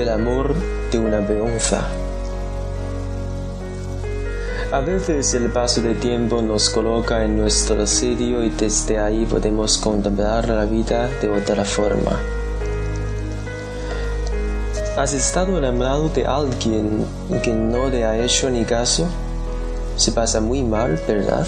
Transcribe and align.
amor 0.00 0.54
de 0.90 0.98
una 0.98 1.26
peonza. 1.26 1.86
A 4.72 4.80
veces 4.80 5.34
el 5.34 5.50
paso 5.50 5.82
del 5.82 6.00
tiempo 6.00 6.40
nos 6.40 6.70
coloca 6.70 7.22
en 7.22 7.36
nuestro 7.36 7.86
sitio 7.86 8.42
y 8.42 8.48
desde 8.48 8.98
ahí 8.98 9.26
podemos 9.26 9.76
contemplar 9.76 10.48
la 10.48 10.64
vida 10.64 11.10
de 11.20 11.28
otra 11.28 11.62
forma. 11.64 12.18
¿Has 14.96 15.12
estado 15.12 15.58
enamorado 15.58 16.08
de 16.08 16.24
alguien 16.24 17.04
que 17.42 17.52
no 17.52 17.90
te 17.90 18.04
ha 18.06 18.16
hecho 18.16 18.48
ni 18.48 18.64
caso? 18.64 19.06
Se 19.96 20.10
pasa 20.12 20.40
muy 20.40 20.62
mal, 20.62 20.98
¿verdad? 21.06 21.46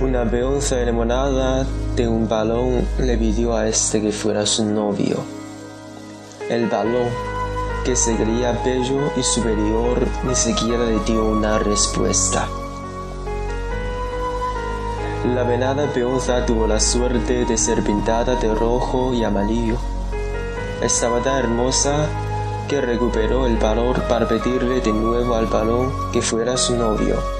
Una 0.00 0.30
peonza 0.30 0.80
enamorada 0.80 1.66
de 1.96 2.06
un 2.06 2.28
balón 2.28 2.86
le 2.98 3.16
pidió 3.16 3.56
a 3.56 3.66
este 3.66 4.02
que 4.02 4.12
fuera 4.12 4.44
su 4.44 4.66
novio. 4.66 5.16
El 6.50 6.68
balón, 6.68 7.08
que 7.86 7.96
se 7.96 8.14
creía 8.16 8.52
bello 8.62 9.10
y 9.16 9.22
superior, 9.22 10.06
ni 10.24 10.34
siquiera 10.34 10.84
le 10.84 11.00
dio 11.00 11.24
una 11.24 11.58
respuesta. 11.58 12.46
La 15.34 15.42
venada 15.44 15.90
peonza 15.92 16.44
tuvo 16.44 16.66
la 16.66 16.80
suerte 16.80 17.46
de 17.46 17.56
ser 17.56 17.82
pintada 17.82 18.36
de 18.36 18.54
rojo 18.54 19.14
y 19.14 19.24
amarillo. 19.24 19.78
Estaba 20.82 21.20
tan 21.20 21.38
hermosa 21.38 22.06
que 22.68 22.82
recuperó 22.82 23.46
el 23.46 23.56
valor 23.56 24.02
para 24.02 24.28
pedirle 24.28 24.82
de 24.82 24.92
nuevo 24.92 25.34
al 25.34 25.46
balón 25.46 25.90
que 26.12 26.20
fuera 26.20 26.58
su 26.58 26.76
novio. 26.76 27.35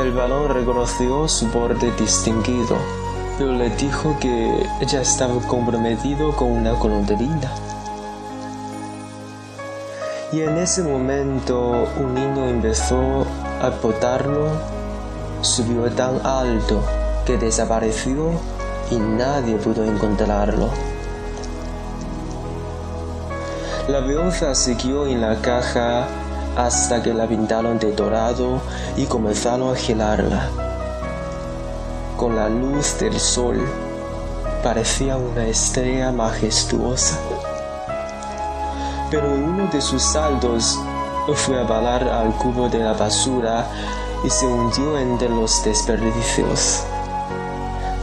El 0.00 0.12
balón 0.12 0.48
reconoció 0.48 1.26
su 1.26 1.48
borde 1.48 1.90
distinguido, 1.98 2.76
pero 3.36 3.52
le 3.52 3.68
dijo 3.70 4.16
que 4.20 4.64
ya 4.86 5.00
estaba 5.00 5.34
comprometido 5.48 6.36
con 6.36 6.52
una 6.52 6.70
golondrina. 6.74 7.50
Y 10.30 10.42
en 10.42 10.56
ese 10.56 10.84
momento 10.84 11.88
un 11.98 12.14
niño 12.14 12.46
empezó 12.46 13.26
a 13.60 13.70
botarlo, 13.82 14.46
subió 15.40 15.90
tan 15.90 16.24
alto 16.24 16.80
que 17.26 17.36
desapareció 17.36 18.30
y 18.92 18.98
nadie 18.98 19.56
pudo 19.56 19.84
encontrarlo. 19.84 20.68
La 23.88 24.06
peonza 24.06 24.54
siguió 24.54 25.08
en 25.08 25.20
la 25.20 25.40
caja 25.40 26.06
hasta 26.58 27.00
que 27.00 27.14
la 27.14 27.28
pintaron 27.28 27.78
de 27.78 27.92
dorado 27.92 28.60
y 28.96 29.06
comenzaron 29.06 29.72
a 29.72 29.76
gelarla. 29.76 30.50
Con 32.16 32.34
la 32.34 32.48
luz 32.48 32.98
del 32.98 33.18
sol 33.20 33.64
parecía 34.62 35.16
una 35.16 35.46
estrella 35.46 36.10
majestuosa. 36.10 37.16
Pero 39.08 39.32
en 39.32 39.44
uno 39.44 39.66
de 39.68 39.80
sus 39.80 40.02
saltos 40.02 40.76
fue 41.34 41.60
a 41.60 41.62
balar 41.62 42.08
al 42.08 42.34
cubo 42.34 42.68
de 42.68 42.80
la 42.80 42.94
basura 42.94 43.64
y 44.24 44.28
se 44.28 44.44
hundió 44.44 44.98
entre 44.98 45.28
los 45.28 45.62
desperdicios. 45.62 46.82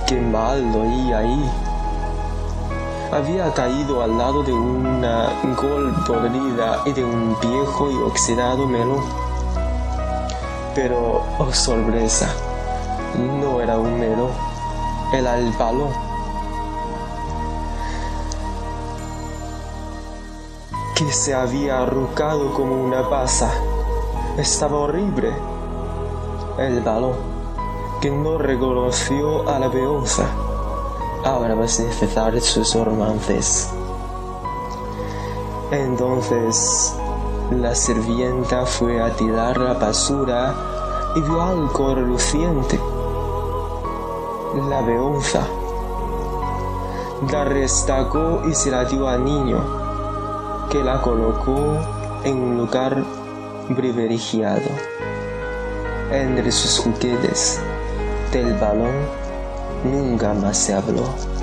Qué 0.07 0.15
mal 0.15 0.71
lo 0.71 0.83
oía 0.83 1.17
ahí 1.17 1.51
había 3.15 3.53
caído 3.53 4.03
al 4.03 4.17
lado 4.17 4.43
de 4.43 4.51
una 4.51 5.29
gol 5.55 5.95
podrida 6.05 6.81
y 6.85 6.91
de 6.91 7.05
un 7.05 7.37
viejo 7.39 7.89
y 7.89 7.95
oxidado 7.95 8.67
melón. 8.67 9.01
Pero, 10.75 11.23
oh 11.39 11.53
sorpresa, 11.53 12.27
no 13.17 13.61
era 13.61 13.79
un 13.79 13.97
melón, 13.97 14.31
era 15.13 15.37
el 15.37 15.49
balón. 15.53 15.91
Que 20.95 21.11
se 21.13 21.33
había 21.33 21.83
arrugado 21.83 22.53
como 22.53 22.83
una 22.83 23.09
pasa. 23.09 23.49
Estaba 24.37 24.77
horrible. 24.77 25.31
El 26.57 26.81
balón, 26.81 27.15
que 28.01 28.11
no 28.11 28.37
reconoció 28.37 29.47
a 29.49 29.57
la 29.57 29.71
peonza 29.71 30.27
ahora 31.25 31.55
vas 31.55 31.79
a 31.79 31.83
empezar 31.83 32.39
sus 32.39 32.75
romances. 32.75 33.67
Entonces 35.71 36.95
la 37.51 37.73
sirvienta 37.73 38.65
fue 38.65 39.01
a 39.01 39.09
tirar 39.15 39.57
la 39.57 39.73
basura 39.73 40.53
y 41.15 41.21
vio 41.21 41.41
algo 41.41 41.95
reluciente. 41.95 42.79
La 44.69 44.81
beonza. 44.81 45.47
La 47.31 47.43
restacó 47.43 48.43
y 48.47 48.53
se 48.53 48.69
la 48.69 48.85
dio 48.85 49.07
al 49.07 49.25
niño, 49.25 49.57
que 50.69 50.83
la 50.83 51.01
colocó 51.01 51.77
en 52.23 52.37
un 52.37 52.57
lugar 52.57 53.03
privilegiado. 53.75 54.69
Entre 56.11 56.51
sus 56.51 56.79
juguetes 56.79 57.59
del 58.31 58.53
balón 58.59 59.24
nunca 59.83 60.33
más 60.33 60.57
se 60.57 60.73
habló. 60.73 61.34